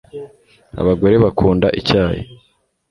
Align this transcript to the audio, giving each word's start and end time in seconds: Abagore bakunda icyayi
Abagore 0.81 1.15
bakunda 1.23 1.67
icyayi 1.79 2.21